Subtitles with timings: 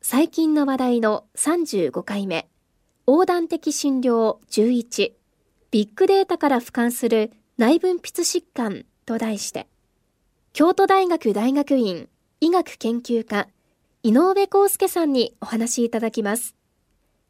[0.00, 2.48] 最近の話題の35回目
[3.06, 5.12] 横断的診療11
[5.72, 9.66] ビッグデータから俯瞰する内分泌疾患と題して
[10.52, 12.08] 京都大学大学院
[12.40, 13.48] 医学研究科
[14.04, 16.54] 井上康介さんにお話しいただきます。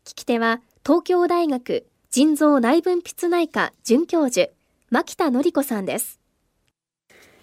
[0.05, 4.51] 聞き手は東京大学腎臓内分泌内科准教授
[4.91, 6.21] 牧田典子さんです。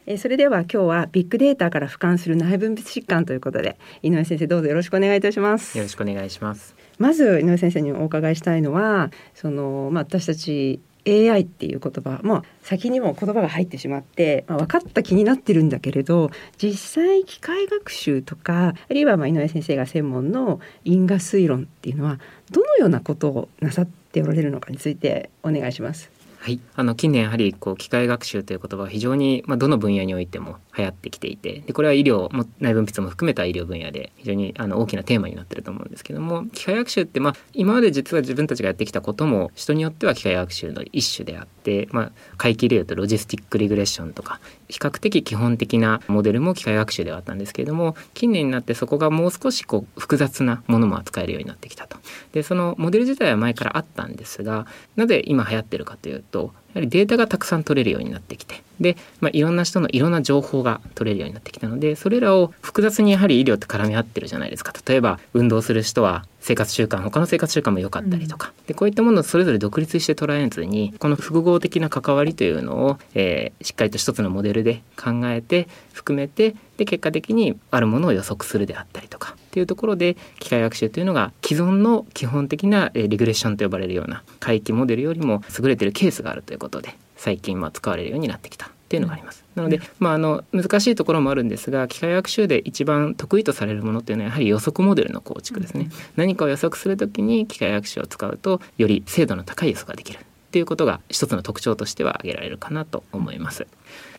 [0.07, 22.19] えそれでは今日はビッグデータから俯瞰する内分泌疾患ということで井上先生どうぞよろしくお願いいたしますよろしくお願いしますまず井上先生にお伺いしたいのはそのまあ私たち AI っていう言葉もう先にも言葉が入ってしまって、まあ、分かった気になってるんだけれど実際機械学習とかあるいはまあ井上先生が専門の因果推論っていうのは
[22.51, 26.14] どのようなことをなさっておられるのかについてお願いします。
[26.45, 41.54] はい、あの近年やはりこう機械学習という言葉は非常に、まあ、どの分野においても流行ってきていてでこれは医療も内分泌も含めた医療分野で非常にあの大きなテーマになってると思うんですけども機械学習って、まあ、今まで実は自分たちがやってきたことも人によっては機械学習の一種であって、
[41.91, 51.97] まあ、回帰でいうとロジスティックリグレッションとか比較的基本的なモデルも機械学習ではあったんですけれども近年になってそこがもう少しこう複雑なものも扱えるようになってきたと。
[52.33, 64.73] でそのモデル自体は前からあったんですがなぜ今流行ってるかというとはりデータがたくさん取れるようになってきてで、まあ、いろんな人のいろんな情報が取れるようになってきたのでそれらを複雑にやはり医療って絡み合ってるじゃないですか。
[64.85, 89.45] 例えば運動する人は生活習慣他の生活習慣も良かったりとか、うん、でこういったものをそれぞれ独立して捉えずにこの複合的な関わりというのを、えー、しっかりと一つのモデルで考えて含めてで結果的にあるものを予測するであったりとかっていうところで機械学習というのが既存の基本的なリグレッションと呼ばれるような回帰モデルよりも優れているケースがあるということで最近は使われるようになってきたっていうのがあります。
[89.55, 95.89] なので、まあ、あの難しいところもあるんですが機械学習で一番得意とされるものっていうのはやはり予測モデルの構築ですね。
[96.17, 100.21] 何かを予測する時に機械学習を使うとより精度の高い予測ができるっ
[100.55, 103.67] ていうことが一つの特徴としては挙げられるかなと思います。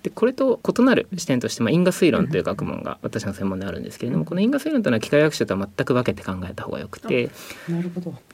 [0.06, 7.28] でこれと異なる視点として、まあ、因果推論という学問が私の専門であるんですけれどもこの因果推論というのは機械学習とは全く分けて考えた方がよくて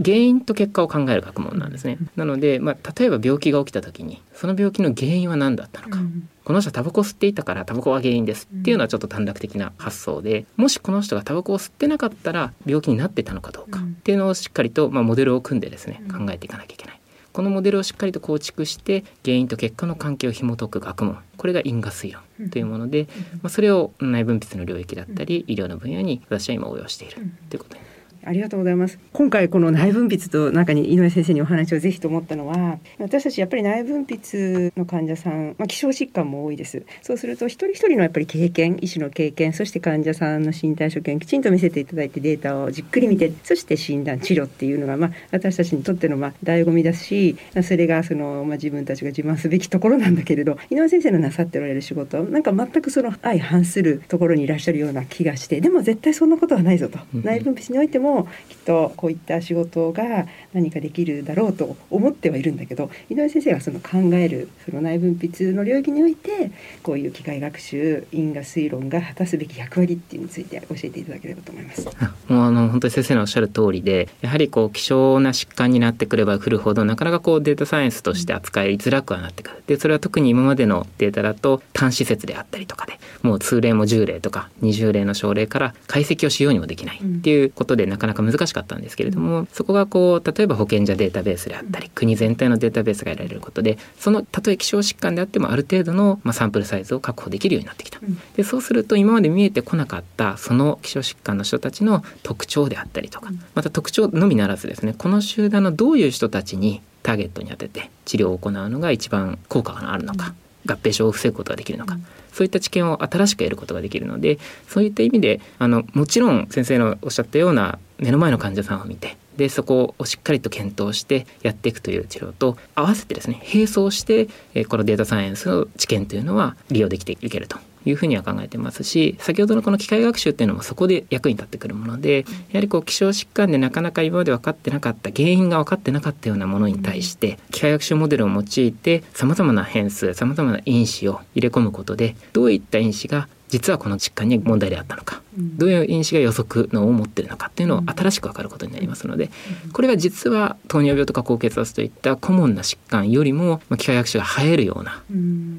[0.04, 1.96] 原因と結果を考える学問なんですね。
[2.14, 5.98] なので、まあ、例えば病気が起きた時にその病気の原因は何だったのか。
[6.44, 17.01] この人はタバコ吸っていたからタバコは原因ですっていうのはちょっと短絡的な発想でもしこの人がタバコを吸ってなかったら病気になってたのかどうかっていうのをしっかりと、まあ、モデルを組んでですね考えていかなきゃいけない。
[17.32, 21.18] このモデルをしっかりと構築して原因と結果の関係を紐解く学問。
[21.36, 23.08] これが因果推論というもので、
[23.42, 27.16] まあ、それを内分泌の領域だったり医療の分野に私は今応用している
[27.50, 27.91] ということになります。
[28.24, 28.98] ありがとうございます。
[29.12, 36.82] 今回この内分泌と中に井上先生にお話をぜひと思ったのは、私たちやっぱり内分泌の患者さん、まあ、希少疾患も多いです。
[37.02, 56.98] そうすると一人一人のやっぱり経験、医師の経験、そして患者さんの身体所見きちんと見せていただいてデータをじっくり見て、そして診断治療っていうのがまあ私たちにとってのまあ醍醐味だし、それがそのまあ自分たちが自慢すべきところなんだけれど、井上先生のなさっておられる仕事、なんか全くその相反するところにいらっしゃるような気がして、でも絶対そんなことはないぞと。
[57.14, 58.11] 内分泌においても
[58.48, 66.50] きっとこういった仕事が何かできるだろうと思ってはいるんだけど井上先生がその考えるその内分泌の領域において
[66.82, 71.84] こういう機械学習因果推論が果たすべき役割っていうについて教えていただければと思います。
[72.28, 79.62] もうあの本当に先生のおっしゃる通りでやはりこう希少な疾患になってくればくるほどなかなかこうデータサイエンスとして扱いづらくはなってくる。
[79.66, 97.98] でそれは特に今までのデータだと単施設であったりとかでもう通例も10例とか20例の症例から解析をしようにもできないっていうことでなかなか難しかったんですけれども、そこがこう例えば保険者データベースであったり国全体のデータベースが得られることでそのたとえ希少疾患であってもある程度の、まあ、サンプルサイズを確保できるようになってきた。
[98.36, 110.34] でそうすると今まで見えてこなかったその希少疾患の人たちの特徴であったりとかまた特徴のみならずですねこの集団のどういう人たちにターゲットに当てて治療を行うのが一番効果があるのか、
[110.66, 111.98] 合併症を防ぐことができるのか、
[112.32, 114.38] そういった知見を新しく得ることができるので
[114.68, 124.26] そういった意味であのもちろん先生のおっしゃったような目の前の患者さんを見てでそこをしっかりと検討してやっていくという治療と合わせてですね並走して、
[124.66, 149.30] このデータサイエンスの知見というのは利用できていけるというふうには考えてますし先ほどのこの機械学習っていうのもそこで役に立ってくるものでやはりこう希少疾患でなかなか今まで分かってなかった原因が分かってなかったようなものに対して機械学習モデルを用いてさまざまな変数さまざまな因子を入れ込むことでどういった因子が実はこの疾患に問題であったのか、どういう因子が予測のを持ってるのかっていうのを新しく分かることになりますので、
[149.72, 155.02] これが実は糖尿病とか高血圧といった顧問な疾患よりも機械学習が映えるような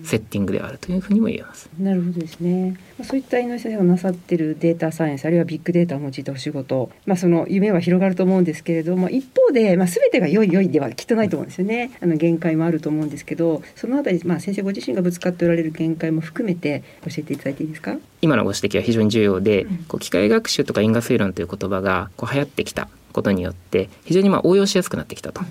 [0.03, 1.69] セッティングであるというふうにも言えます。
[1.79, 2.77] なるほどですね。
[3.03, 11.91] そういった井上先生がなさってるデータサイエンスあるいはビッグデータを用いたお仕事、まあ、その夢は広がると思うんですけれども一方で、まあ、全てが良い良いではきっとないと思うんですよね。
[12.01, 17.97] あの限界もあると思うんですけどそのあたり、まあ、先生ご自身がぶつかっておられる限界も含めて教えていただいていいですか？
[18.21, 25.41] 今のご指摘は非常に重要で、こう機械学習とか因果推論という言葉がこう流行ってきたことによって非常にまあ応用しやすくなってきたと。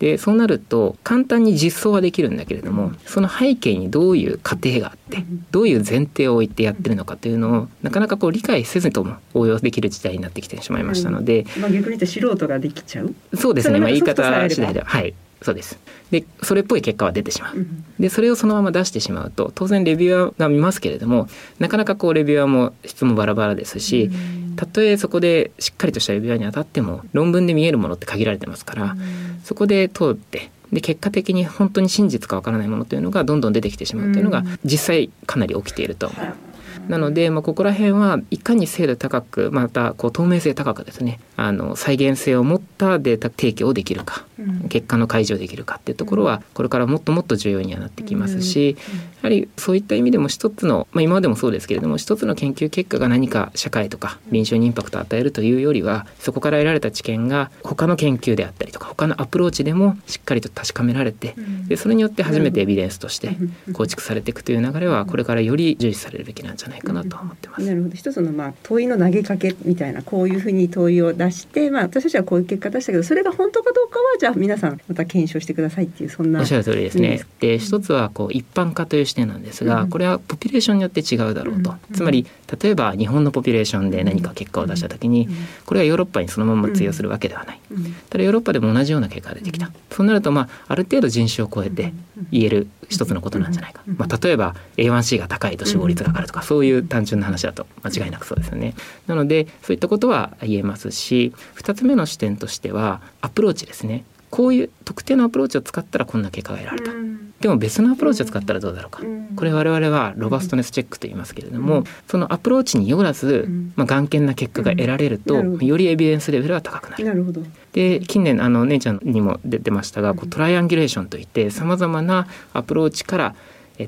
[0.00, 13.14] でそうなると簡単に実装はできるんだけれどもその背景にどういう過程があってどういう前提を置いてやってるのかというのをなかなかこう理解せずとも応用できる時代になってきてしまいましたので、まあ、逆に言うと素人ができちゃう。
[13.36, 14.86] そうですね、まあ、言い方次第では。
[14.86, 15.78] はいそうです。
[16.10, 17.66] でそれっぽい結果は出てしまう。
[17.98, 21.28] でそれをそのまま出してしまうと当然レビュアーが見ますけれども
[21.58, 24.10] なかなかこうレビュアーも質もバラバラですし、
[24.56, 28.96] たとえそこでしっかりとしたレビュアーに当たっても論文で見えるものって限られてますから、
[29.44, 36.49] そこで通ってで結果的に本当に真実かわからないものというのがどんどん出てきてしまうというのが実際かなり起きていると思います。
[36.88, 48.76] なので、まあ、ここら辺はいかに精度高くまたこう透明性高くですねあの再現性を持ったデータ提供できるか、うん、結果の解除できるかっていうところはこれからもっともっと重要にはなってきますし、
[49.22, 61.34] やはりそういった意味でも一つの、まあ、今までもそうですけれども一つの研究結果が何か社会とか臨床にインパクトを与えるというよりはそこから得られた知見が他の研究であったりとか他のアプローチでもしっかりと確かめられて
[61.68, 63.36] でそれによって初めてエビデンスとして
[63.72, 67.66] 構築されていくという流れはこれからより重視されるべきなんじゃないかなと思ってます。
[67.66, 67.94] なるほど。
[67.94, 77.22] 一つのまあ問いの投げかけみたいなこういうふうに問いを出して、まあ、私たちはこういう結果出したけどそれが本当かどうかはじゃあ皆さんまた検証してくださいっていうそんなおっしゃる通りですね。
[77.40, 82.26] で一つはこう一般化という視点なんですが、これはポピュレーションによって違うだろうと、つまり
[82.60, 85.28] 例えば日本のポピュレーションで何か結果を出した時に
[85.66, 87.60] これはヨーロッパにそのまま通用するわけではない。
[88.08, 89.70] ただヨーロッパでも同じような結果が出てきた。
[89.90, 91.92] そうなるとまあある程度人種を超えて
[92.30, 93.82] 言える一つのことなんじゃないか。
[93.96, 98.74] まあ例えば A1C が高いと死亡率が上がるとかそういう単純な話だと間違いなくそうですよね。
[99.06, 104.04] なのでそういったことは言えますし2つ目の視点としてはアプローチですね。
[104.30, 117.04] こういう特定のアプローチを使ったらこんな結果が得られた、うん、でも別のアプローチを使ったらどうだろうか、うん、これ我々は robustness check と言いますけれども、うん、そのアプローチによらず、まあ、眼見な結果が得られると、よりエビデンスレベルは高くなる。
[117.04, 117.42] なるほど。
[117.72, 123.34] で近年あの姉ちゃんにも出てましたがこうトライアンギュレーションといってさまざまなアプローチから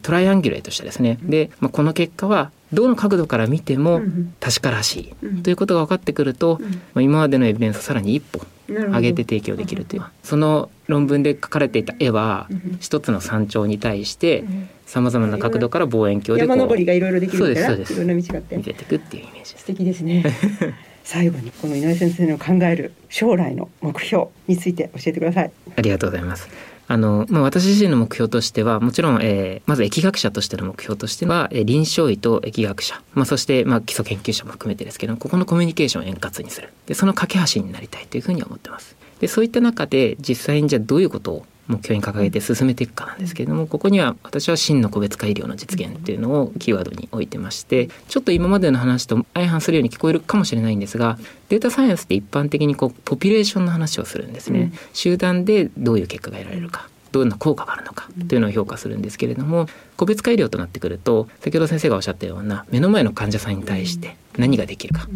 [0.02, 1.18] トライアンギュレートしてですね。
[1.22, 4.00] で、まあ、この結果はどの角度から見ても
[4.40, 5.42] 確からしい。
[5.42, 6.58] ということが分かってくると、
[6.94, 8.40] まあ、今までのエビデンスをさらに一歩
[8.72, 12.48] 上げて提供できるというその論文で描かれていた絵は
[12.80, 14.44] 一つの山頂に対して
[14.86, 18.56] さまざまな角度から望遠鏡で山登りがいろいろできるからいろんな道があって。
[18.56, 19.54] 見せていくっていうイメージ。
[19.56, 20.24] 素敵ですね。
[21.04, 25.50] 最後にこの井上先生の考える将来の目標について教えてください。
[25.76, 36.72] ありがとうございますあの、まあ、私自身の目標としては、もちろん、えー、まず疫学者としての目標としては、えー、臨床医と疫学者、まあ、そして、まあ、基礎研究者も含めてですけど、ここのコミュニケーションを円滑にする。
[36.86, 38.96] で、その架け橋になりたいというふうに思ってます。
[39.20, 65.06] で、そういった中で、実際にじゃあどういうことを目標に掲げて進めていくかなんですけれどもここには私は真の個別化医療の実現っていうのをキーワードに置いてましてちょっと今までの話と相反するように聞こえるかもしれないんですがデータサイエンスって一般的にこうポピュレーションの話をするんですね、集団でどういう結果が得られるかどんな効果があるのかというのを評価するんですけれども個別化医療となってくると先ほど先生がおっしゃったような目の前の患者さんに対して何ができるか。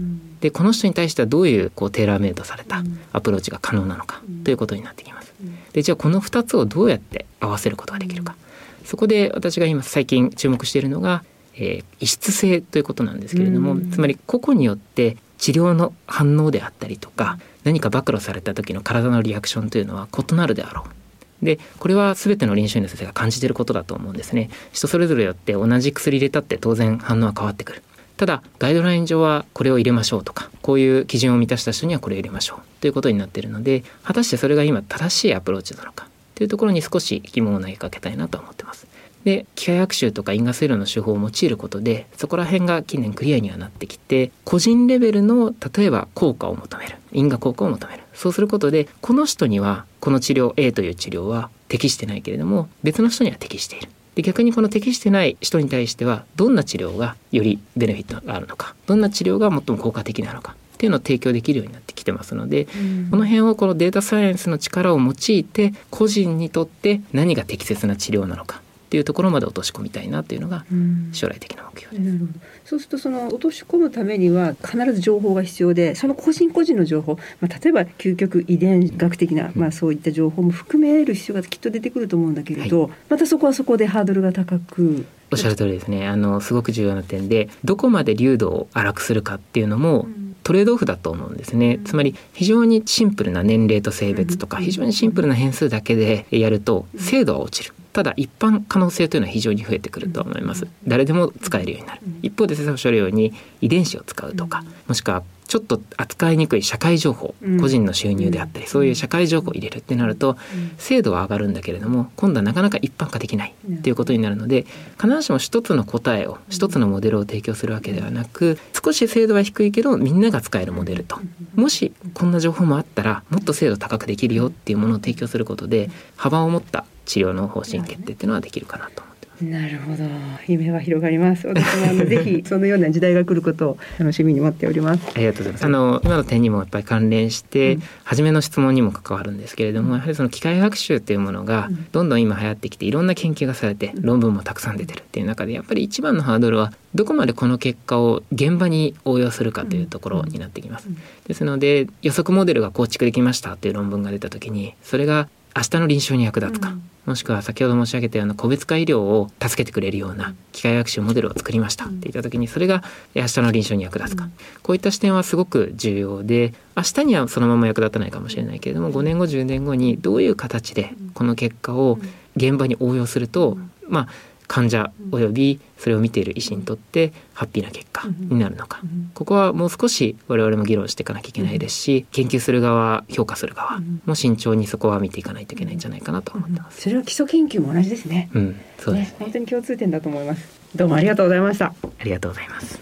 [0.40, 2.82] でこの人に対してはどういうこうテーラーメイドされた
[3.12, 5.32] アプローチが可能なのかということになってきます。
[5.72, 8.36] でじゃあこの2つをどうやって合わせることができるか。
[8.84, 21.44] そこで私が今最近注目しているのが、えー、異質性ということなんですけれどもつまり個々によって治療の反応であったりとか何か暴露された時の体のリアクションというのは異なるであろう。
[21.44, 24.50] でこれは全ての臨床医の先生が感じていることだと思うんですね。
[24.72, 27.82] 人それぞれよって同じ薬入れたって当然反応は変わってくる
[28.16, 38.86] ただガイドライン上はこれを入れましょうとかこういう基準を満たした人にはこれを入れましょうということになっているので果たしてそれが今正しいアプローチなのかというところに少し疑問を投げかけたいなと思ってます。
[39.24, 48.04] で機械学習とか因果推論の手法を用いることでそこら辺が近年クリアにはなってきて個人レベルの例えば効果を求める因果効果を求める。
[48.14, 53.88] そうすることでこの人にはこの治療 A という治療は適してないけれども別の人には適している。
[54.16, 70.64] で逆にこの適してない人に対してはどんな治療がよりベネフィットがあるのかどんな治療が最も効果的なのかっていうのを提供できるようになってきてますので、うん、この辺をこのデータサイエンスの力を用いて個人にとって何が適切な治療なのかっていうところまで落とし込みたいなっていうのが
[71.12, 72.06] 将来的な目標です。
[72.06, 72.32] なるほど。
[72.64, 85.04] そうするとその落とし込むためには必ず情報が必要でその個人個人の情報、まあ、例えば究極遺伝学的な、まあ、そういった情報も含める必要がきっと出てくると思うんだけれど、はい、またそこはそこでハードルが高く。
[85.32, 86.06] おっしゃる通りですね。
[86.06, 90.06] あのすごく重要な点でどこまで流度を荒くするかっていうのも、
[90.46, 97.74] トレードオフだと思うんですね、つまり非常にシンプルな年齢と性別とか非常にシンプルな変数だけでやると精度は落ちる。
[97.92, 100.68] ただ一般可能性というのは非常に増えてくると思います。
[100.86, 102.00] 誰でも使えるようになる。
[102.22, 110.36] 一方で先生おっしゃるように遺伝子を使うとかもしくはちょっと扱いにくい社会情報、個人の収入であったり、そういう社会情報を入れるってなると、
[110.78, 114.66] 精度は上がるんだけれども今度はなかなか一般化できないっていうことになるので
[115.00, 121.18] 必ずしも一つの答えを一つのモデルを提供するわけではなく少し精度は低いけどみんなが使えるモデルと。
[121.54, 129.02] もしこんな情報もあったらもっと精度高くできるよっていうものを提供することで幅を持った治療の方針決定っていうのはできるかなと
[129.40, 130.04] なるほど。
[130.46, 131.46] 夢は広がります。
[131.46, 135.12] 私もあの ぜひそのような時代が来ることを楽しみに待っております。
[135.14, 135.64] ありがとうございます。
[135.64, 150.88] あの今の点にもやっぱり関連して、うん、初めの質問にも関わるんですけれどもやはりその機械学習っていうものがどんどん今流行ってきていろんな研究がされて論文もたくさん出てるっていう中でやっぱり一番のハードルはどこまでこの結果を現場に応用するかというところになってきます。
[151.26, 162.82] ですので予測モデルが構築できましたっていう論文が出た時にそれが明日の臨床に役立つか、うん、もしくは先ほど申し上げたような個別化医療を助けてくれるような機械学習モデルを作りましたって言った時にそれが
[163.14, 164.32] 明日の臨床に役立つか、うん、
[164.62, 171.98] こういった視点はすごく重要で明日にはそのまま役立たないかもしれないけれども5年後10年後にどういう形でこの結果を
[172.36, 173.56] 現場に応用すると、
[173.88, 174.08] まあ
[174.48, 178.80] 患者およびそれを見ている医師にとってハッピーな結果になるのか、
[179.14, 186.82] ここはもう少し我々も議論していかなきゃいけないですし研究する側評価する側も慎重にそこは見ていかないといけないんじゃないかなと思ってます。
[186.82, 188.30] それは基礎研究も同じですね。
[188.34, 190.60] うん、そうです、ね、本当に共通点だと思います。
[190.74, 191.74] どうもありがとうございました。
[191.98, 192.80] ありがとうございます。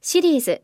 [0.00, 0.62] シリーズ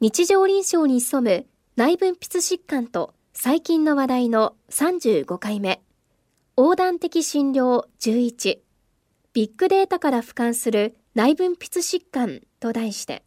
[0.00, 5.82] 日常臨床に潜む内分泌疾患と最近の話題の35回目
[6.56, 8.58] 横断的診療11
[9.36, 13.22] ビッグデータから俯瞰する内分泌疾患と題して、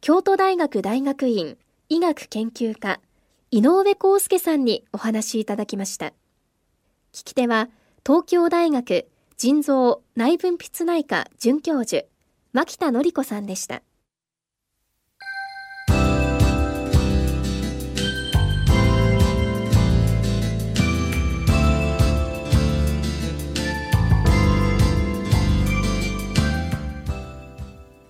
[0.00, 1.58] 京都大学大学院
[1.90, 3.00] 医学研究科
[3.50, 6.14] 井上康介さんにお話しいただきました。
[7.12, 7.68] 聞き手は
[8.02, 12.04] 東京大学腎臓内分泌内科准教授
[12.54, 13.82] 牧田典子さんでした。